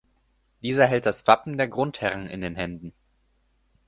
[0.63, 2.91] Dieser hält das Wappen der Grundherren in den Händen.